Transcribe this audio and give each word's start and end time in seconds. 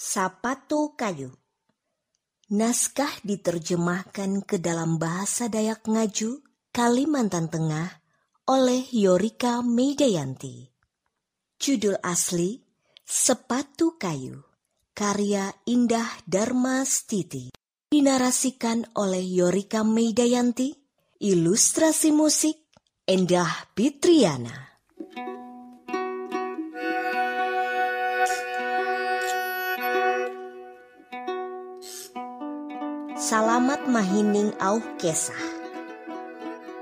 Sapatu 0.00 0.96
Kayu. 0.96 1.28
Naskah 2.56 3.20
diterjemahkan 3.20 4.48
ke 4.48 4.56
dalam 4.56 4.96
bahasa 4.96 5.52
Dayak 5.52 5.84
Ngaju, 5.84 6.40
Kalimantan 6.72 7.52
Tengah 7.52 8.00
oleh 8.48 8.88
Yorika 8.96 9.60
Medayanti. 9.60 10.72
Judul 11.60 12.00
asli 12.00 12.64
Sepatu 13.04 14.00
Kayu 14.00 14.40
Karya 14.96 15.52
Indah 15.68 16.08
Dharma 16.24 16.80
Stiti. 16.88 17.52
Dinarasikan 17.92 18.96
oleh 18.96 19.20
Yorika 19.20 19.84
Medayanti 19.84 20.72
Ilustrasi 21.20 22.08
musik 22.16 22.56
Endah 23.04 23.68
Pitriana 23.76 24.69
Salamat 33.30 33.86
mahining 33.86 34.50
auh 34.58 34.82
kesah. 34.98 35.38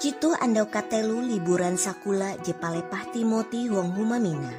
Jitu 0.01 0.33
andau 0.33 0.65
katelu 0.73 1.21
liburan 1.21 1.77
sakula 1.77 2.41
je 2.41 2.57
palepah 2.57 3.05
Timoti 3.13 3.69
wong 3.69 3.93
humamina. 3.93 4.57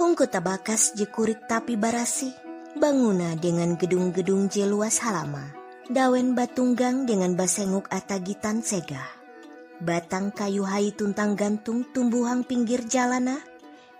Hong 0.00 0.16
bakas 0.16 0.96
je 0.96 1.04
kurik 1.04 1.44
tapi 1.44 1.76
barasi. 1.76 2.32
Banguna 2.80 3.36
dengan 3.36 3.76
gedung-gedung 3.76 4.48
je 4.48 4.64
luas 4.64 5.04
halama. 5.04 5.52
Dawen 5.92 6.32
batunggang 6.32 7.04
dengan 7.04 7.36
basenguk 7.36 7.92
atagitan 7.92 8.64
segah. 8.64 9.12
Batang 9.84 10.32
kayu 10.32 10.64
hai 10.64 10.96
tuntang 10.96 11.36
gantung 11.36 11.84
tumbuhang 11.92 12.40
pinggir 12.40 12.88
jalana. 12.88 13.36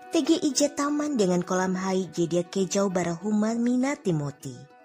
Tege 0.09 0.33
ije 0.33 0.73
taman 0.73 1.13
dengan 1.13 1.45
kolam 1.45 1.77
hai 1.77 2.09
je 2.09 2.25
dia 2.25 2.41
kejau 2.41 2.89
barahuma 2.89 3.53
mina 3.53 3.93
Timoti. 3.93 4.78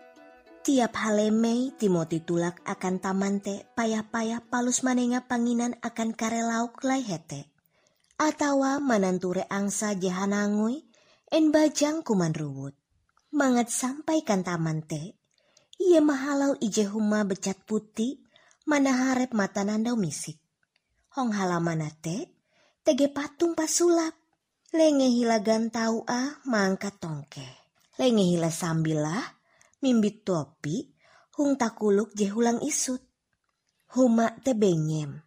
Tiap 0.65 0.97
haleme 0.97 1.77
Timoti 1.77 2.25
tulak 2.25 2.65
akan 2.65 2.97
taman 2.97 3.45
te 3.45 3.69
payah-payah 3.77 4.49
palus 4.49 4.81
manenga 4.81 5.21
panginan 5.29 5.77
akan 5.85 6.17
kare 6.17 6.41
lauk 6.41 6.81
lai 6.89 7.05
hete. 7.05 7.53
Atawa 8.17 8.81
mananture 8.81 9.45
angsa 9.53 9.93
jahanangui 9.93 10.89
en 11.29 11.53
bajang 11.53 12.01
kuman 12.01 12.33
ruwut. 12.33 12.73
Mangat 13.37 13.69
sampai 13.69 14.25
kan 14.25 14.41
taman 14.41 14.81
te. 14.89 15.21
Ia 15.85 16.01
mahalau 16.01 16.57
ije 16.57 16.89
huma 16.89 17.29
becat 17.29 17.61
putih 17.69 18.25
mana 18.65 18.97
harap 18.97 19.37
mata 19.37 19.69
nandau 19.69 20.01
misik. 20.01 20.41
Hong 21.13 21.37
halaman 21.37 21.85
te 22.01 22.33
tege 22.89 23.13
patung 23.13 23.53
pasulap. 23.53 24.17
Lenge 24.73 25.13
hila 25.13 25.45
gantau 25.45 26.09
ah 26.09 26.41
mangkat 26.49 26.97
tongke. 27.05 27.45
Lenge 28.01 28.25
hila 28.33 28.49
sambilah 28.49 29.44
mimbit 29.85 30.25
topi, 30.25 30.97
hung 31.37 31.61
takuluk 31.61 32.17
je 32.17 32.33
hulang 32.33 32.65
isut. 32.65 33.05
Huma 33.93 34.33
te 34.41 34.57
bengem. 34.57 35.21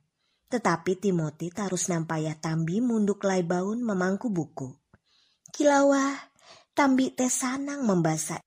Tetapi 0.50 0.98
Timoti 0.98 1.54
tarus 1.54 1.94
nampayah 1.94 2.42
tambi 2.42 2.82
munduk 2.82 3.22
lai 3.22 3.46
baun 3.46 3.86
memangku 3.86 4.34
buku. 4.34 4.74
Kilawah, 5.54 6.18
tambi 6.74 7.14
te 7.14 7.30
sanang 7.30 7.86
membasa. 7.86 8.42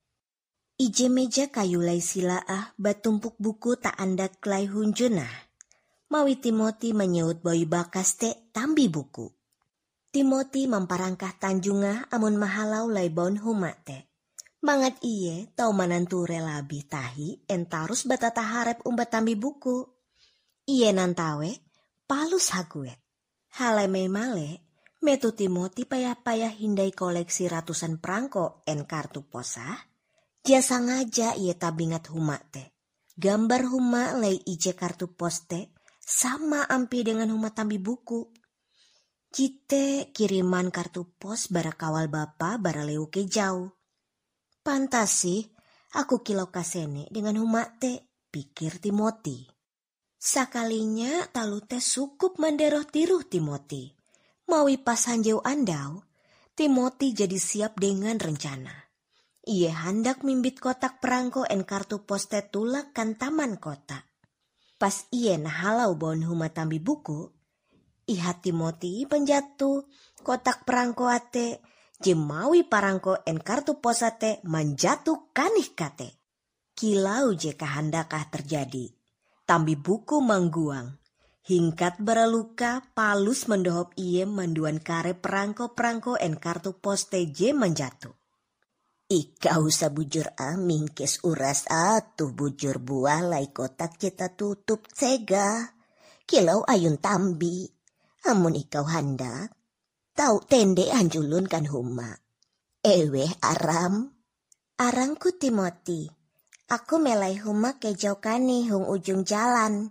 Ije 0.75 1.07
meja 1.07 1.47
kayu 1.47 1.79
lai 1.79 2.03
silaah 2.03 2.75
batumpuk 2.75 3.39
buku 3.39 3.79
tak 3.79 3.95
andak 3.95 4.43
lai 4.43 4.67
hunjunah. 4.67 5.31
Mawi 6.11 6.43
Timoti 6.43 6.91
menyeut 6.91 7.39
boy 7.39 7.63
bakas 7.63 8.19
te 8.19 8.51
tambi 8.51 8.91
buku. 8.91 9.31
Timoti 10.11 10.67
memparangkah 10.67 11.39
tanjungah 11.39 12.11
amun 12.11 12.35
mahalau 12.35 12.91
lai 12.91 13.07
baun 13.07 13.39
huma 13.39 13.71
te. 13.79 14.10
Mangat 14.61 15.01
iye 15.01 15.49
tau 15.57 15.73
mananture 15.73 16.37
labi 16.37 16.85
tahi 16.85 17.49
entarus 17.49 18.05
batata 18.05 18.45
harap 18.45 18.85
umbat 18.85 19.09
tambi 19.09 19.33
buku. 19.33 19.89
Iye 20.69 20.93
nantawe 20.93 21.49
palus 22.05 22.53
haguet. 22.53 23.01
Haleme 23.57 24.05
male 24.05 24.69
metu 25.01 25.33
Timoti 25.33 25.89
payah-payah 25.89 26.53
hindai 26.61 26.93
koleksi 26.93 27.49
ratusan 27.49 27.97
perangko 27.97 28.61
en 28.69 28.85
kartu 28.85 29.25
posa. 29.25 29.89
Jasa 30.45 30.77
ngaja 30.77 31.33
iye 31.41 31.57
tabingat 31.57 32.13
huma 32.13 32.37
te. 32.37 32.77
Gambar 33.17 33.65
huma 33.65 34.13
lei 34.13 34.45
ije 34.45 34.77
kartu 34.77 35.09
poste 35.17 35.73
sama 35.97 36.69
ampi 36.69 37.01
dengan 37.01 37.33
huma 37.33 37.49
tambi 37.49 37.81
buku. 37.81 38.29
Cite 39.33 40.13
kiriman 40.13 40.69
kartu 40.69 41.09
pos 41.17 41.49
bara 41.49 41.73
kawal 41.73 42.13
bapa 42.13 42.61
bara 42.61 42.85
leu 42.85 43.09
ke 43.09 43.25
jauh. 43.25 43.80
Pantas 44.61 45.25
sih, 45.25 45.41
aku 45.97 46.21
kilau 46.21 46.53
kasene 46.53 47.09
dengan 47.09 47.41
humate, 47.41 48.13
pikir 48.29 48.77
Timoti. 48.77 49.49
Sakalinya 50.21 51.25
talu 51.33 51.65
teh 51.65 51.81
sukup 51.81 52.37
manderoh 52.37 52.85
tiruh 52.85 53.25
Timoti. 53.25 53.89
Mawi 54.45 54.77
pas 54.77 55.01
hanjau 55.09 55.41
andau, 55.41 56.05
Timoti 56.53 57.09
jadi 57.09 57.41
siap 57.41 57.81
dengan 57.81 58.21
rencana. 58.21 58.85
Ia 59.49 59.73
hendak 59.89 60.21
mimbit 60.21 60.61
kotak 60.61 61.01
perangko 61.01 61.41
en 61.49 61.65
kartu 61.65 62.05
poste 62.05 62.45
tulak 62.45 62.93
kan 62.93 63.17
taman 63.17 63.57
kota. 63.57 64.05
Pas 64.77 64.93
ia 65.09 65.41
nahalau 65.41 65.97
bon 65.97 66.21
huma 66.21 66.53
tambi 66.53 66.77
buku, 66.77 67.33
iha 68.05 68.37
Timoti 68.37 69.09
penjatuh 69.09 69.89
kotak 70.21 70.69
perangko 70.69 71.09
ate 71.09 71.65
jemawi 72.01 72.65
parangko 72.65 73.21
en 73.29 73.37
kartu 73.37 73.77
posate 73.77 74.41
manjatuh 74.43 75.31
kanih 75.31 75.71
kate. 75.77 76.09
Kilau 76.73 77.37
je 77.37 77.53
kahandakah 77.53 78.33
terjadi. 78.33 78.89
Tambi 79.45 79.77
buku 79.77 80.17
mangguang. 80.17 80.97
Hingkat 81.41 82.01
beraluka 82.01 82.81
palus 82.97 83.45
mendohop 83.45 83.93
iye 83.97 84.25
manduan 84.25 84.81
kare 84.81 85.13
perangko-perangko 85.13 86.17
en 86.17 86.37
kartu 86.41 86.77
poste 86.77 87.21
je 87.29 87.53
menjatuh. 87.53 88.13
Ika 89.11 89.59
usah 89.59 89.91
bujur 89.91 90.33
aming 90.39 90.89
kes 90.95 91.21
uras 91.27 91.67
atuh 91.67 92.31
bujur 92.31 92.79
buah 92.79 93.21
lai 93.21 93.51
kotak 93.51 93.99
kita 93.99 94.33
tutup 94.33 94.89
cega. 94.89 95.75
Kilau 96.25 96.63
ayun 96.65 96.97
tambi. 96.97 97.67
Amun 98.21 98.53
ikau 98.53 98.85
handak, 98.85 99.49
Tau 100.21 100.37
tende 100.45 100.85
anjulun 100.93 101.49
kan 101.49 101.65
huma. 101.65 102.13
Ewe 102.85 103.25
aram. 103.41 104.05
Arangku 104.77 105.33
Timoti. 105.33 106.05
Aku 106.69 107.01
melai 107.01 107.41
huma 107.41 107.81
kejauhkani 107.81 108.69
hung 108.69 108.85
ujung 108.85 109.25
jalan. 109.25 109.89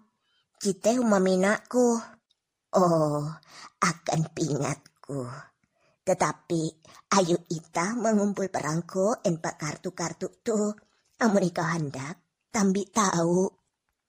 Cite 0.62 1.02
huma 1.02 1.18
minaku. 1.18 1.98
Oh, 2.78 3.26
akan 3.82 4.20
pingatku. 4.30 5.26
Tetapi 6.06 6.62
ayo 7.18 7.42
ita 7.50 7.98
mengumpul 7.98 8.54
perangko 8.54 9.18
pak 9.26 9.54
kartu-kartu 9.58 10.30
tu. 10.46 10.62
Amun 11.26 11.42
ika 11.42 11.74
hendak, 11.74 12.46
tambi 12.54 12.86
tahu. 12.86 13.50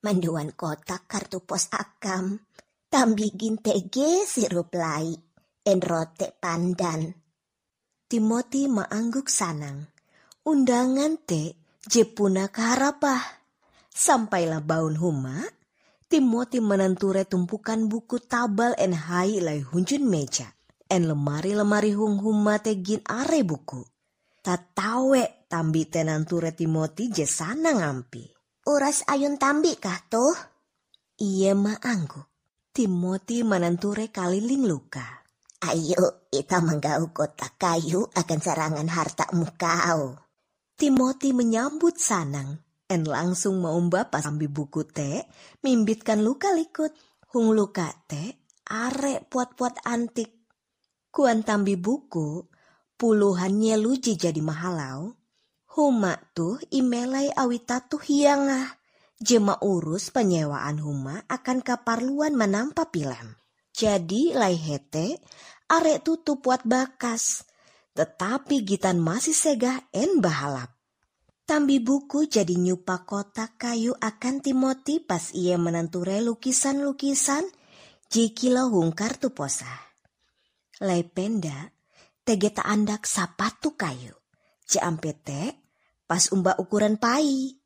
Manduan 0.06 0.54
kotak 0.54 1.10
kartu 1.10 1.42
pos 1.42 1.66
akam. 1.74 2.46
Tambi 2.94 3.34
gintege 3.34 4.22
sirup 4.30 4.70
lai 4.78 5.31
enrote 5.62 6.34
pandan. 6.42 7.14
Timoti 8.10 8.68
maangguk 8.68 9.30
sanang. 9.30 9.88
Undangan 10.44 11.22
te 11.22 11.56
jepuna 11.86 12.50
karapah. 12.50 13.40
Sampailah 13.92 14.64
baun 14.64 14.96
huma, 14.98 15.44
Timoti 16.12 16.60
menenture 16.60 17.24
tumpukan 17.24 17.88
buku 17.88 18.20
tabal 18.28 18.76
en 18.76 18.92
hai 18.92 19.40
lai 19.40 19.64
hunjun 19.64 20.04
meja. 20.04 20.52
En 20.92 21.08
lemari-lemari 21.08 21.96
hung 21.96 22.20
huma 22.20 22.60
te 22.60 22.76
gin 22.84 23.00
are 23.08 23.40
buku. 23.48 23.80
Tatawe 24.44 25.48
tambi 25.48 25.88
tenanture 25.88 26.52
Timoti 26.52 27.08
je 27.16 27.24
sana 27.24 27.72
ngampi. 27.72 28.28
Uras 28.68 29.08
ayun 29.08 29.40
tambi 29.40 29.80
kah 29.80 30.04
tuh? 30.12 30.36
Iya 31.16 31.56
maangguk. 31.56 32.28
Timoti 32.76 33.48
menenture 33.48 34.12
kaliling 34.12 34.68
luka. 34.68 35.21
Ayo 35.62 36.26
kita 36.34 36.58
menggau 36.58 37.14
kota 37.14 37.46
kayu 37.54 38.10
akan 38.18 38.40
serangan 38.42 38.90
harta 38.90 39.30
mukau. 39.38 40.18
Timoti 40.74 41.38
menyambut 41.38 42.02
sanang. 42.02 42.66
En 42.90 43.06
langsung 43.06 43.62
mau 43.62 43.78
bapak 43.78 44.26
sambil 44.26 44.50
buku 44.50 44.90
teh, 44.90 45.22
mimbitkan 45.62 46.26
luka 46.26 46.50
likut. 46.52 46.90
Hung 47.30 47.54
luka 47.54 47.94
teh, 48.10 48.42
are 48.74 49.22
puat-puat 49.30 49.86
antik. 49.86 50.34
Kuan 51.14 51.46
tambi 51.46 51.78
buku, 51.78 52.50
puluhannya 52.98 53.78
luji 53.78 54.18
jadi 54.18 54.42
mahalau. 54.42 55.14
Huma 55.78 56.18
tuh 56.34 56.58
imelai 56.74 57.30
awitatu 57.32 58.02
hiangah. 58.02 58.82
Jema 59.22 59.62
urus 59.62 60.10
penyewaan 60.10 60.82
huma 60.82 61.22
akan 61.30 61.62
kaparluan 61.62 62.34
menampa 62.34 62.90
pilem. 62.90 63.41
Jadi 63.72 64.36
lai 64.36 64.56
hete 64.60 65.20
arek 65.72 66.04
tutup 66.04 66.44
buat 66.44 66.68
bakas. 66.68 67.48
Tetapi 67.92 68.64
gitan 68.64 69.00
masih 69.04 69.36
segah 69.36 69.80
en 69.92 70.24
bahalap. 70.24 70.72
Tambi 71.44 71.84
buku 71.84 72.32
jadi 72.32 72.56
nyupa 72.56 73.04
kotak 73.04 73.60
kayu 73.60 73.92
akan 74.00 74.40
Timoti 74.40 75.04
pas 75.04 75.36
ia 75.36 75.60
menenture 75.60 76.24
lukisan-lukisan 76.24 77.44
jikilo 78.08 78.72
hung 78.72 78.96
kartu 78.96 79.36
posa. 79.36 79.68
Lependa 80.80 81.76
tege 82.24 82.56
tak 82.56 82.64
andak 82.64 83.04
sapatu 83.04 83.76
kayu. 83.76 84.16
Jampete 84.64 85.60
pas 86.08 86.32
umba 86.32 86.56
ukuran 86.56 86.96
pai. 86.96 87.60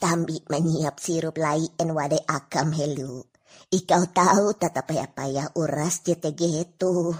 Tambi 0.00 0.40
menyiap 0.48 0.96
sirup 0.96 1.36
lai 1.36 1.68
en 1.76 1.92
wade 1.92 2.24
akam 2.24 2.72
helu. 2.72 3.31
Ikau 3.72 4.04
tahu 4.12 4.52
tata 4.60 4.84
payah-payah 4.84 5.56
uras 5.56 6.04
JTG 6.04 6.40
itu. 6.60 7.16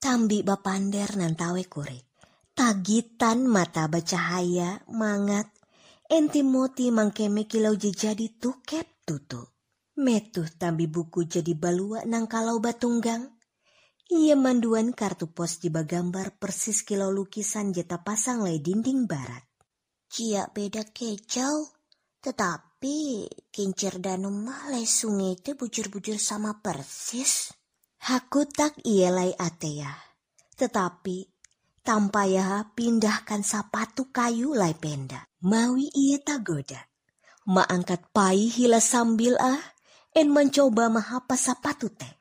Tambi 0.00 0.40
bapander 0.40 1.20
nantawe 1.20 1.62
kurik. 1.68 2.06
Tagitan 2.56 3.44
mata 3.44 3.84
bercahaya, 3.84 4.80
mangat, 4.88 5.52
enti 6.08 6.40
moti 6.40 6.88
mangkeme 6.88 7.44
kilau 7.44 7.76
jadi 7.76 8.32
tukep 8.40 9.04
tutu. 9.04 9.44
Metuh 10.00 10.48
tambi 10.56 10.88
buku 10.88 11.28
jadi 11.28 11.52
balua 11.52 12.08
nang 12.08 12.24
kalau 12.24 12.56
batunggang. 12.56 13.36
Ia 14.08 14.38
manduan 14.38 14.96
kartu 14.96 15.28
pos 15.28 15.60
di 15.60 15.68
bagambar 15.68 16.40
persis 16.40 16.80
kilau 16.86 17.12
lukisan 17.12 17.76
jeta 17.76 18.00
pasang 18.00 18.40
lay 18.40 18.62
dinding 18.62 19.04
barat. 19.04 19.44
Cia 20.08 20.46
beda 20.48 20.86
kecau, 20.94 21.68
tetapi 22.76 23.24
kincir 23.48 24.04
dan 24.04 24.28
lay 24.68 24.84
sungai 24.84 25.40
itu 25.40 25.56
bujur-bujur 25.56 26.20
sama 26.20 26.60
persis. 26.60 27.48
Haku 28.04 28.44
tak 28.52 28.76
ia 28.84 29.08
lay 29.08 29.32
atea, 29.32 29.96
tetapi 30.60 31.24
tanpa 31.80 32.28
ya 32.28 32.68
pindahkan 32.76 33.40
sapatu 33.40 34.12
kayu 34.12 34.52
lai 34.52 34.76
penda. 34.76 35.24
Mawi 35.40 35.88
ia 35.88 36.20
tagoda. 36.20 36.84
Ma 37.48 37.64
angkat 37.64 38.12
pai 38.12 38.52
hila 38.52 38.76
sambil 38.76 39.40
ah 39.40 39.72
en 40.12 40.28
mencoba 40.28 40.92
mahapa 40.92 41.32
sapatu 41.32 41.88
te. 41.88 42.12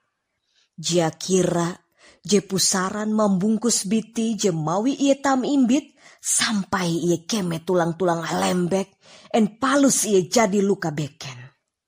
Jia 0.80 1.12
kira 1.19 1.84
je 2.25 2.42
pusaran 2.42 3.13
membungkus 3.13 3.86
biti 3.86 4.33
je 4.33 4.51
mawi 4.51 4.98
tam 5.22 5.45
imbit 5.45 5.94
sampai 6.18 6.89
ia 6.89 7.18
keme 7.30 7.62
tulang-tulang 7.62 8.25
lembek 8.42 8.98
en 9.30 9.62
palus 9.62 10.10
ia 10.10 10.25
jadi 10.25 10.60
luka 10.66 10.89
beken. 10.89 11.38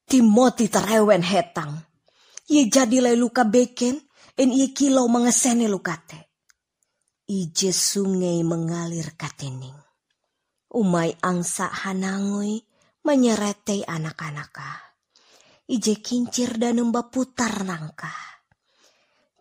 Timoti 0.08 0.70
terewen 0.70 1.26
hetang. 1.26 1.74
Ia 2.48 2.64
jadi 2.70 3.02
lai 3.02 3.18
luka 3.18 3.44
beken 3.44 3.98
en 4.38 4.50
ia 4.54 4.70
kilau 4.72 5.10
mengesene 5.10 5.68
lukate 5.68 6.28
ije 7.28 7.76
sungai 7.76 8.40
mengalir 8.48 9.20
katening. 9.20 9.76
Umay 10.72 11.20
angsa 11.20 11.68
hanangoy 11.68 12.64
menyerete 13.04 13.84
anak-anaka. 13.84 14.96
Ije 15.68 16.00
kincir 16.00 16.56
dan 16.56 16.80
nemba 16.80 17.12
putar 17.12 17.68
nangka. 17.68 18.37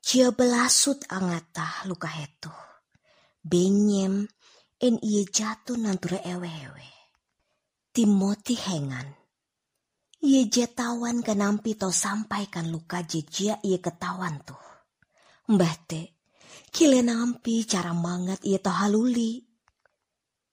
Cia 0.07 0.31
belasut 0.31 1.03
angata 1.11 1.83
luka 1.91 2.07
hetu. 2.07 2.55
Benyem 3.43 4.31
en 4.79 4.95
iye 5.03 5.27
jatuh 5.27 5.75
nanture 5.75 6.23
ewe-ewe. 6.23 6.87
Timoti 7.91 8.55
hengan. 8.55 9.09
Iye 10.23 10.47
jetawan 10.47 11.27
kenampi 11.27 11.75
to 11.75 11.91
sampaikan 11.91 12.71
luka 12.71 13.03
jejia 13.03 13.59
iye 13.67 13.83
ketawan 13.83 14.47
tuh. 14.47 14.63
Mbah 15.51 15.75
te, 15.91 16.03
Kile 16.71 17.03
nampi 17.03 17.67
cara 17.67 17.91
mangat 17.91 18.47
ia 18.47 18.63
haluli. 18.63 19.43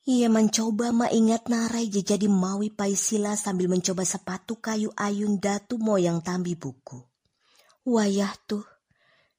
Ia 0.09 0.33
mencoba 0.33 0.89
maingat 0.91 1.45
narai 1.47 1.93
jadi 1.93 2.25
mawi 2.25 2.73
paisila 2.73 3.37
sambil 3.37 3.69
mencoba 3.69 4.01
sepatu 4.01 4.57
kayu 4.57 4.89
ayun 4.97 5.37
datu 5.37 5.77
moyang 5.77 6.25
tambi 6.25 6.55
buku. 6.57 6.99
Wayah 7.83 8.33
tuh, 8.47 8.72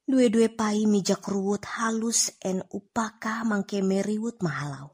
dua-dua 0.05 0.53
pai 0.53 0.85
mijak 0.85 1.25
ruwut 1.25 1.65
halus 1.65 2.29
en 2.45 2.61
upaka 2.69 3.41
mangke 3.41 3.81
meriwut 3.81 4.37
mahalau. 4.45 4.93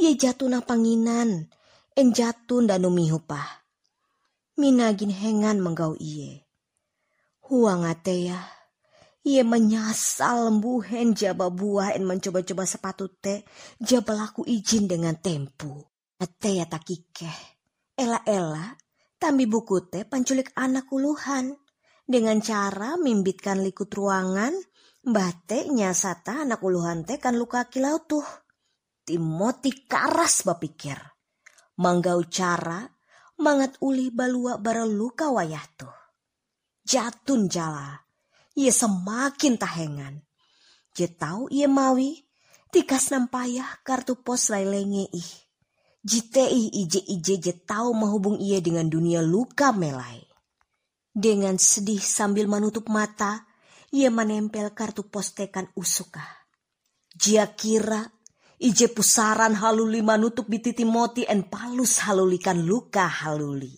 Ia 0.00 0.16
jatuh 0.16 0.48
na 0.48 0.64
panginan, 0.64 1.50
en 1.98 2.06
jatuh 2.14 2.64
dan 2.64 2.86
umihupah. 2.86 3.66
Minagin 4.56 5.12
hengan 5.12 5.60
menggau 5.60 5.98
iye. 5.98 6.46
Huang 7.50 7.84
ateya, 7.84 8.38
ia 9.26 9.42
menyasal 9.44 10.48
lembuhen 10.48 11.12
jaba 11.12 11.52
buah 11.52 11.92
en 11.92 12.08
mencoba-coba 12.08 12.64
sepatu 12.64 13.12
te 13.20 13.44
jaba 13.82 14.16
laku 14.16 14.46
izin 14.48 14.88
dengan 14.88 15.18
tempu. 15.18 15.84
Ate 16.20 16.56
ya 16.56 16.64
takike. 16.64 17.28
Ela-ela, 17.96 18.78
tambi 19.20 19.44
buku 19.44 19.90
te 19.92 20.08
panculik 20.08 20.54
anak 20.56 20.88
uluhan. 20.88 21.52
Dengan 22.10 22.42
cara 22.42 22.98
mimbitkan 22.98 23.62
likut 23.62 23.86
ruangan, 23.94 24.50
bate 24.98 25.70
nyasata 25.70 26.42
anak 26.42 26.58
uluhan 26.58 27.06
te 27.06 27.22
kan 27.22 27.38
luka 27.38 27.70
kilau 27.70 28.02
tuh. 28.02 28.26
Timoti 29.06 29.86
karas 29.86 30.42
bapikir. 30.42 30.98
Manggau 31.78 32.26
cara, 32.26 32.82
mangat 33.38 33.78
uli 33.78 34.10
balua 34.10 34.58
bara 34.58 34.82
luka 34.82 35.30
wayah 35.30 35.62
tuh. 35.78 35.94
Jatun 36.82 37.46
jala 37.46 38.10
ia 38.58 38.72
semakin 38.74 39.54
tahengan. 39.54 40.14
Je 40.92 41.06
tahu 41.06 41.46
ia 41.54 41.70
mawi, 41.70 42.26
tikas 42.74 43.14
nampayah 43.14 43.86
kartu 43.86 44.18
pos 44.18 44.50
lailenge 44.50 45.06
ih. 45.14 45.30
Jite 46.02 46.42
ih 46.42 46.68
ije 46.74 47.00
ije 47.06 47.34
je 47.38 47.52
tahu 47.54 47.94
menghubung 47.94 48.40
ia 48.42 48.58
dengan 48.58 48.90
dunia 48.90 49.22
luka 49.22 49.70
melai. 49.70 50.29
Dengan 51.10 51.58
sedih 51.58 51.98
sambil 51.98 52.46
menutup 52.46 52.86
mata, 52.86 53.50
ia 53.90 54.14
menempel 54.14 54.70
kartu 54.70 55.10
pos 55.10 55.34
tekan 55.34 55.66
usuka. 55.74 56.22
Jia 57.10 57.50
kira 57.58 58.06
ije 58.62 58.86
pusaran 58.94 59.58
haluli 59.58 60.06
manutup 60.06 60.46
bititi 60.46 60.86
moti 60.86 61.26
en 61.26 61.50
palus 61.50 62.06
halulikan 62.06 62.62
luka 62.62 63.10
haluli. 63.10 63.74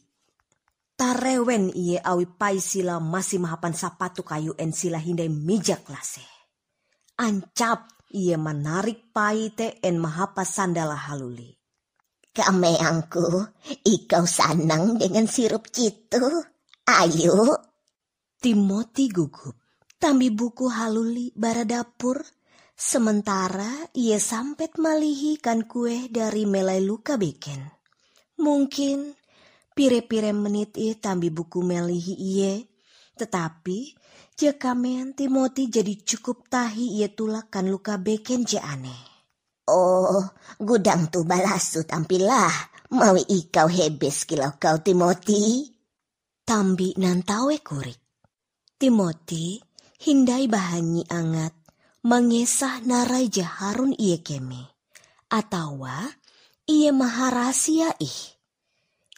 Tarewen 0.93 1.73
iye 1.73 1.99
awi 2.05 2.29
pai 2.29 2.61
sila 2.61 3.01
masih 3.01 3.41
mahapan 3.41 3.73
sapatu 3.73 4.21
kayu 4.23 4.53
en 4.61 4.77
sila 4.77 5.01
hindai 5.01 5.33
mijak 5.33 5.89
lase. 5.89 6.23
Ancap 7.17 8.05
iye 8.13 8.37
menarik 8.37 9.09
pai 9.09 9.57
te 9.57 9.81
en 9.81 9.97
mahapa 9.97 10.45
sandala 10.45 11.01
haluli. 11.09 11.49
Kameangku, 12.33 13.25
ikau 13.85 14.25
sanang 14.25 15.01
dengan 15.01 15.29
sirup 15.29 15.69
citu. 15.73 16.52
Ayo. 16.87 17.59
Timoti 18.43 19.07
gugup. 19.11 19.55
Tambi 19.99 20.35
buku 20.35 20.67
haluli 20.67 21.31
bara 21.35 21.63
dapur. 21.63 22.23
Sementara 22.75 23.91
ia 23.95 24.19
sampet 24.19 24.75
malihikan 24.81 25.71
kue 25.71 26.11
dari 26.11 26.43
melai 26.49 26.83
luka 26.83 27.15
beken. 27.15 27.63
Mungkin 28.43 29.23
Pire-pire 29.73 30.37
menit 30.37 30.77
i 30.77 30.93
tambi 31.01 31.33
buku 31.33 31.65
melihi 31.65 32.13
iye. 32.13 32.69
Tetapi 33.17 33.97
jika 34.37 34.77
men 34.77 35.17
Timoti 35.17 35.73
jadi 35.73 35.97
cukup 35.97 36.53
tahi 36.53 37.01
ia 37.01 37.09
tulakan 37.09 37.73
luka 37.73 37.97
beken 37.97 38.45
je 38.45 38.61
aneh. 38.61 39.01
Oh, 39.73 40.21
gudang 40.61 41.09
tu 41.09 41.25
balasu 41.25 41.89
tampilah. 41.89 42.53
Mau 42.93 43.17
ikau 43.17 43.65
hebes 43.73 44.29
kilau 44.29 44.61
kau 44.61 44.77
Timoti. 44.85 45.72
Tambi 46.43 46.91
nantawe 46.99 47.55
kurik. 47.63 48.03
Timoti 48.75 49.63
hindai 50.03 50.51
bahanyi 50.51 51.07
angat 51.07 51.55
mengesah 52.03 52.83
narai 52.83 53.31
jaharun 53.31 53.95
iye 53.95 54.19
keme. 54.27 54.75
Atawa 55.31 56.03
iye 56.67 56.91
maharasia 56.91 57.95
ih. 58.03 58.19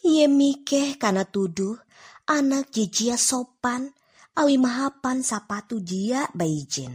Ia 0.05 0.29
mikeh 0.29 1.01
karena 1.01 1.25
tuduh 1.25 1.81
anak 2.29 2.69
jijia 2.77 3.17
sopan 3.17 3.97
awi 4.37 4.61
mahapan 4.61 5.25
sapatu 5.25 5.81
dia 5.81 6.29
baijin. 6.37 6.93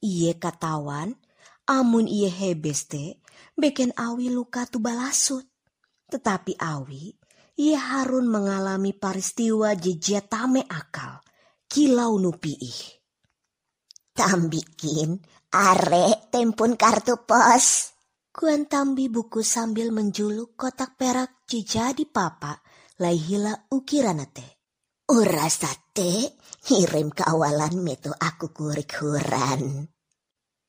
Ia 0.00 0.32
katawan 0.40 1.12
amun 1.68 2.08
ia 2.08 2.32
hebes 2.32 2.88
te 2.88 3.20
beken 3.52 3.92
awi 4.00 4.32
luka 4.32 4.64
tu 4.64 4.80
balasut. 4.80 5.44
Tetapi 6.08 6.56
awi 6.56 7.15
ia 7.56 7.80
harun 7.80 8.28
mengalami 8.28 8.92
peristiwa 8.92 9.72
jejia 9.72 10.20
tame 10.20 10.64
akal 10.68 11.24
kilau 11.68 12.20
nupiih. 12.20 12.96
Tambikin 14.16 15.20
are 15.52 16.28
tempun 16.32 16.76
kartu 16.76 17.20
pos. 17.28 17.96
Kuan 18.36 18.68
tambi 18.68 19.08
buku 19.08 19.40
sambil 19.40 19.88
menjuluk 19.96 20.60
kotak 20.60 21.00
perak 21.00 21.48
jadi 21.48 22.04
papa 22.04 22.60
lai 23.00 23.16
hila 23.16 23.72
ukiranate. 23.72 24.60
Urasate 25.08 26.36
hirim 26.68 27.08
kawalan 27.14 27.80
metu 27.80 28.12
aku 28.12 28.52
kurik 28.52 28.92
huran. 29.00 29.88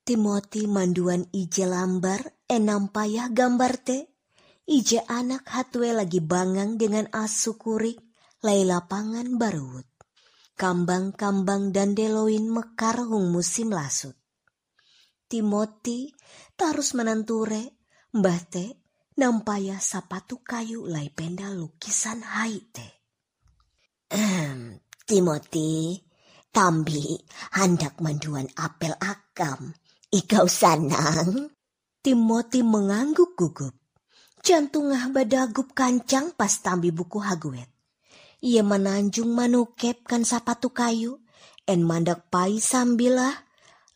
Timoti 0.07 0.63
manduan 0.71 1.27
ije 1.35 1.67
lambar 1.67 2.47
enam 2.47 2.87
payah 2.87 3.27
gambar 3.35 3.73
te. 3.83 4.16
Ije 4.67 4.99
anak 5.07 5.47
hatwe 5.47 5.95
lagi 5.95 6.19
bangang 6.19 6.75
dengan 6.75 7.07
asu 7.15 7.55
kurik, 7.55 8.03
lai 8.43 8.67
lapangan 8.67 9.39
barut. 9.39 9.87
Kambang-kambang 10.59 11.71
dan 11.71 11.95
deloin 11.95 12.51
mekar 12.51 12.99
hung 13.07 13.31
musim 13.31 13.71
lasut. 13.71 14.19
Timoti 15.31 16.11
tarus 16.59 16.91
menanture, 16.99 17.79
mbah 18.11 18.41
te 18.51 18.83
nampaya 19.15 19.79
sapatu 19.79 20.43
kayu 20.43 20.83
lai 20.83 21.15
penda 21.15 21.47
lukisan 21.55 22.19
haite. 22.27 22.87
Timoti, 25.07 25.95
Tambi 26.51 27.15
hendak 27.55 28.03
manduan 28.03 28.51
apel 28.59 28.91
akam. 28.99 29.71
Ikau 30.11 30.49
sanang? 30.49 31.53
Timoti 32.01 32.65
mengangguk 32.65 33.37
gugup. 33.37 33.86
Jantungah 34.45 35.09
badagup 35.09 35.73
kancang 35.73 36.31
pas 36.37 36.51
tambi 36.61 36.93
buku 36.93 37.17
haguet. 37.17 37.69
Ia 38.45 38.61
menanjung 38.61 39.33
manukep 39.33 40.05
kan 40.05 40.21
sapatu 40.21 40.69
kayu, 40.69 41.17
en 41.65 41.81
mandak 41.81 42.29
pai 42.29 42.61
sambilah, 42.61 43.33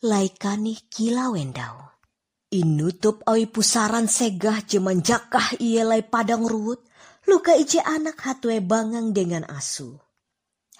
laikani 0.02 0.82
kila 0.90 1.30
wendau. 1.30 1.94
Inutup 2.52 3.22
oi 3.30 3.46
pusaran 3.48 4.10
segah 4.10 4.60
jeman 4.66 5.00
jakah 5.00 5.56
ia 5.62 5.86
lai 5.86 6.02
padang 6.02 6.44
ruut, 6.44 6.82
luka 7.30 7.54
ije 7.54 7.78
anak 7.80 8.18
hatwe 8.20 8.58
bangang 8.58 9.14
dengan 9.14 9.46
asu. 9.46 9.94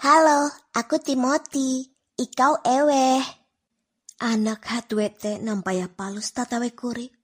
Halo, 0.02 0.50
aku 0.74 0.98
Timoti. 0.98 1.86
Ikau 2.18 2.60
eweh. 2.60 3.24
Anak 4.20 4.68
hatwe 4.68 5.08
te 5.16 5.40
nampaya 5.40 5.88
palus 5.88 6.34
tatawe 6.34 6.68
kurik 6.76 7.21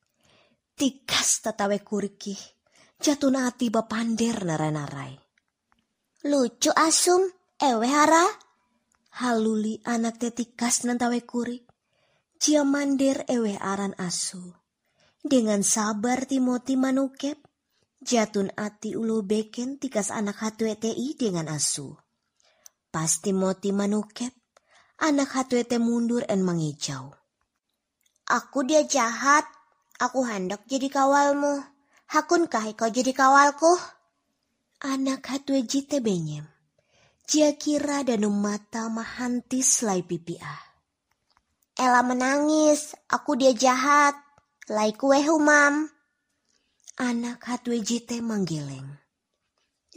tikas 0.78 1.42
tatawe 1.42 1.82
kuriki. 1.82 2.38
Jatuh 3.02 3.34
ati 3.34 3.70
bapander 3.70 4.46
narai-narai. 4.46 5.18
Lucu 6.30 6.70
asum, 6.74 7.26
ewe 7.58 7.86
hara. 7.86 8.26
Haluli 9.18 9.82
anak 9.82 10.22
tetikas 10.22 10.86
nantawe 10.86 11.20
kurik. 11.26 11.66
Jia 12.38 12.62
mandir 12.62 13.26
ewe 13.26 13.58
aran 13.58 13.98
asu. 13.98 14.54
Dengan 15.26 15.66
sabar 15.66 16.26
Timoti 16.30 16.78
manukep. 16.78 17.42
Jatun 17.98 18.54
ati 18.54 18.94
ulu 18.94 19.26
beken 19.26 19.82
tikas 19.82 20.14
anak 20.14 20.38
hatwe 20.38 20.78
ti 20.78 20.94
dengan 21.18 21.50
asu. 21.50 21.98
Pas 22.94 23.10
Timoti 23.18 23.74
manukep, 23.74 24.30
anak 25.02 25.34
hatwe 25.34 25.66
te 25.66 25.82
mundur 25.82 26.22
en 26.30 26.46
mengijau. 26.46 27.10
Aku 28.30 28.62
dia 28.62 28.86
jahat, 28.86 29.50
Aku 29.98 30.22
hendak 30.22 30.62
jadi 30.70 30.86
kawalmu. 30.94 31.58
Hakunkah 32.06 32.70
kau 32.78 32.86
jadi 32.86 33.10
kawalku? 33.10 33.74
Anak 34.78 35.26
hatwe 35.26 35.66
jite 35.66 35.98
benyem. 35.98 36.46
Jia 37.26 37.58
kira 37.58 38.06
dan 38.06 38.22
mata 38.30 38.86
mahantis 38.86 39.82
lai 39.82 40.06
pipi 40.06 40.38
ah. 40.38 40.62
Ella 41.74 42.06
menangis, 42.06 42.94
aku 43.10 43.42
dia 43.42 43.50
jahat. 43.50 44.14
Lai 44.70 44.94
kue 44.94 45.18
humam. 45.26 45.90
Anak 47.02 47.42
hatwe 47.50 47.82
jite 47.82 48.22
menggeleng. 48.22 49.02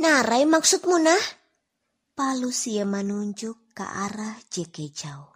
Narai 0.02 0.50
maksudmu 0.50 0.98
nah? 0.98 1.24
Palus 2.18 2.66
ia 2.66 2.90
menunjuk 2.90 3.78
ke 3.78 3.86
arah 3.86 4.34
jekejau. 4.50 5.30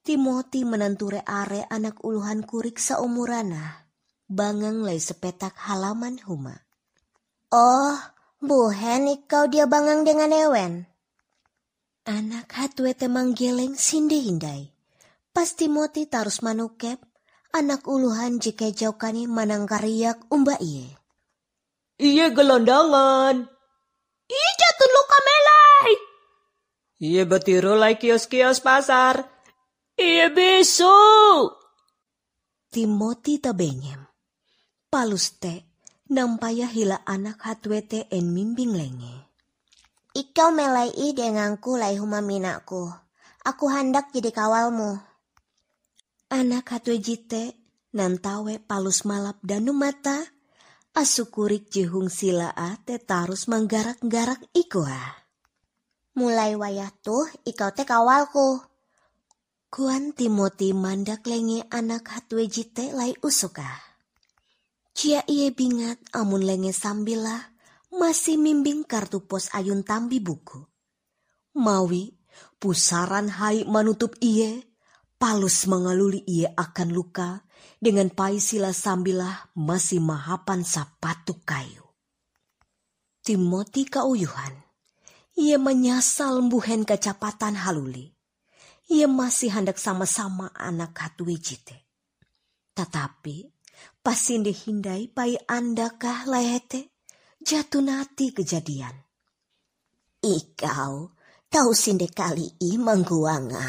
Timoti 0.00 0.64
menanture 0.64 1.20
are 1.28 1.68
anak 1.68 2.00
uluhan 2.00 2.42
kurik 2.48 2.80
seumurana 2.80 3.81
bangang 4.32 4.80
lay 4.80 4.96
sepetak 4.96 5.52
halaman 5.68 6.16
huma. 6.24 6.64
Oh, 7.52 8.00
buhen 8.40 9.12
kau 9.28 9.44
dia 9.44 9.68
bangang 9.68 10.08
dengan 10.08 10.32
ewen. 10.32 10.88
Anak 12.08 12.50
hatwe 12.56 12.96
temang 12.96 13.36
geleng 13.36 13.76
sinde 13.76 14.16
hindai. 14.18 14.72
Pasti 15.30 15.68
moti 15.68 16.08
tarus 16.08 16.40
manukep, 16.42 16.98
anak 17.54 17.86
uluhan 17.86 18.40
jika 18.40 18.72
jaukani 18.72 19.28
manang 19.28 19.68
kariak 19.68 20.18
umba 20.32 20.56
iye. 20.58 20.96
Iye 22.00 22.32
gelondangan. 22.34 23.36
Iye 24.26 24.50
jatuh 24.58 24.90
luka 24.90 25.18
melai. 25.22 25.92
Iye 27.04 27.22
betiru 27.28 27.78
lai 27.78 28.00
kios-kios 28.00 28.58
pasar. 28.58 29.28
Iye 29.94 30.32
besu. 30.34 30.90
Timoti 32.72 33.38
tabenyem 33.38 34.01
paluste 34.92 35.64
nampaya 36.12 36.68
hila 36.68 37.00
anak 37.08 37.40
hatwete 37.48 38.12
en 38.12 38.28
mimbing 38.36 38.76
lenge. 38.76 39.24
Ikau 40.12 40.52
melai 40.52 40.92
i 40.92 41.16
denganku 41.16 41.80
lai 41.80 41.96
humaminaku. 41.96 42.92
Aku 43.48 43.72
hendak 43.72 44.12
jadi 44.12 44.28
kawalmu. 44.28 45.00
Anak 46.28 46.68
hatwe 46.76 47.00
jite 47.00 47.56
nantawe 47.96 48.60
palus 48.68 49.08
malap 49.08 49.40
danu 49.40 49.72
mata 49.72 50.28
asukurik 50.92 51.72
jehung 51.72 52.12
silaa 52.12 52.76
te 52.84 53.00
tarus 53.00 53.48
menggarak-garak 53.48 54.44
ikoa. 54.52 55.24
Mulai 56.20 56.52
wayah 56.60 56.92
tuh 57.00 57.24
ikau 57.48 57.72
te 57.72 57.88
kawalku. 57.88 58.60
Kuan 59.72 60.12
Timoti 60.12 60.76
mandak 60.76 61.24
lenge 61.24 61.64
anak 61.72 62.12
hatwe 62.12 62.44
jite 62.44 62.92
lai 62.92 63.16
usuka. 63.24 63.91
Cia 64.92 65.24
iye 65.24 65.50
bingat 65.56 65.98
amun 66.12 66.44
lenge 66.44 66.76
sambilah 66.76 67.56
masih 67.96 68.36
mimbing 68.36 68.84
kartu 68.84 69.24
pos 69.24 69.48
ayun 69.56 69.80
tambi 69.84 70.20
buku. 70.20 70.60
Mawi 71.56 72.12
pusaran 72.60 73.28
hai 73.28 73.64
manutup 73.64 74.16
iye, 74.20 74.68
palus 75.16 75.64
mengaluli 75.68 76.24
iye 76.28 76.48
akan 76.52 76.88
luka 76.92 77.44
dengan 77.80 78.12
paisila 78.12 78.72
sambilah 78.72 79.52
masih 79.56 80.00
mahapan 80.00 80.64
sapatu 80.64 81.40
kayu. 81.44 81.84
Timoti 83.22 83.86
kauyuhan, 83.86 84.54
ia 85.38 85.56
menyasal 85.56 86.42
mbuhen 86.42 86.84
kecapatan 86.84 87.54
haluli. 87.54 88.12
Ia 88.92 89.08
masih 89.08 89.54
hendak 89.54 89.78
sama-sama 89.80 90.52
anak 90.52 90.92
hatui 90.98 91.38
jite. 91.38 91.86
Tetapi 92.74 93.61
Pasinde 94.02 94.50
hindai 94.50 95.06
pai 95.06 95.38
andakah 95.46 96.26
layete 96.26 96.90
jatuh 97.38 97.86
nati 97.86 98.34
kejadian. 98.34 98.90
Ikau 100.18 101.14
tahu 101.46 101.70
sinde 101.70 102.10
kali 102.10 102.50
i 102.66 102.82
mengguanga. 102.82 103.62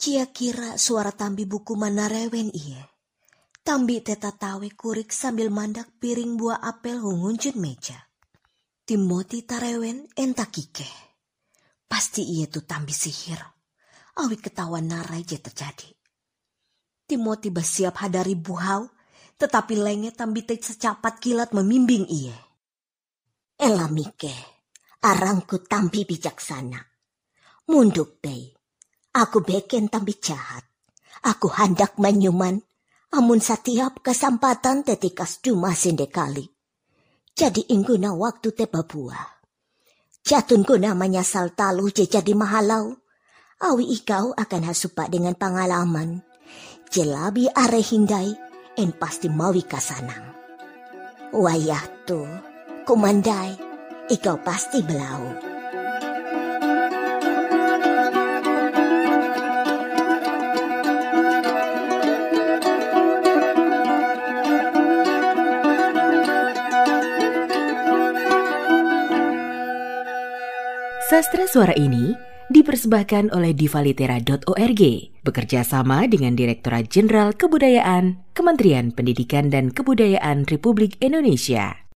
Cia 0.00 0.32
kira 0.32 0.80
suara 0.80 1.12
tambi 1.12 1.44
buku 1.44 1.76
mana 1.76 2.08
rewen 2.08 2.48
iye. 2.48 2.80
Tambi 3.60 4.00
teta 4.00 4.32
tawe 4.32 4.68
kurik 4.72 5.12
sambil 5.12 5.52
mandak 5.52 6.00
piring 6.00 6.40
buah 6.40 6.64
apel 6.64 7.04
hungunjun 7.04 7.60
meja. 7.60 8.08
Timoti 8.88 9.44
tarewen 9.44 10.08
entakike. 10.16 10.88
Pasti 11.84 12.24
iye 12.24 12.48
tu 12.48 12.64
tambi 12.64 12.96
sihir. 12.96 13.44
Awi 14.16 14.40
ketahuan 14.40 14.88
narai 14.88 15.28
je 15.28 15.36
terjadi. 15.36 15.92
Timoti 17.04 17.52
bersiap 17.52 18.00
hadari 18.00 18.32
buhau 18.32 18.95
tetapi 19.36 19.76
lenge 19.76 20.16
tambite 20.16 20.56
secapat 20.56 21.20
kilat 21.20 21.52
memimbing 21.52 22.08
ia. 22.08 22.36
Elamike, 23.56 24.32
arangku 25.04 25.64
tambi 25.64 26.08
bijaksana. 26.08 26.80
Munduk 27.68 28.20
bei, 28.20 28.52
aku 29.12 29.44
beken 29.44 29.92
tambi 29.92 30.16
jahat. 30.16 30.64
Aku 31.24 31.48
hendak 31.52 31.96
menyuman, 31.96 32.60
amun 33.12 33.40
setiap 33.40 34.04
kesempatan 34.04 34.84
tetikas 34.84 35.40
cuma 35.40 35.72
sendekali. 35.72 36.44
Jadi 37.36 37.68
ingguna 37.72 38.16
waktu 38.16 38.52
teba 38.56 38.84
buah. 38.84 39.36
Jatun 40.24 40.64
guna 40.64 40.96
menyasal 40.96 41.52
talu 41.52 41.92
jadi 41.92 42.32
mahalau. 42.32 42.96
Awi 43.56 43.88
ikau 44.00 44.36
akan 44.36 44.62
hasupa 44.68 45.08
dengan 45.08 45.32
pengalaman. 45.36 46.20
Jelabi 46.92 47.48
are 47.52 47.80
hindai 47.80 48.45
en 48.76 48.92
pasti 48.92 49.32
mawi 49.32 49.64
kasanang. 49.64 50.36
Wayah 51.32 51.84
tu, 52.04 52.22
kumandai, 52.84 53.56
ikau 54.12 54.36
pasti 54.44 54.84
belau. 54.84 55.32
Sastra 71.06 71.48
suara 71.48 71.72
ini 71.78 72.12
dipersembahkan 72.52 73.32
oleh 73.32 73.56
divalitera.org 73.56 75.15
bekerja 75.26 75.66
sama 75.66 76.06
dengan 76.06 76.38
Direktorat 76.38 76.86
Jenderal 76.86 77.34
Kebudayaan 77.34 78.22
Kementerian 78.30 78.94
Pendidikan 78.94 79.50
dan 79.50 79.74
Kebudayaan 79.74 80.46
Republik 80.46 80.94
Indonesia. 81.02 81.85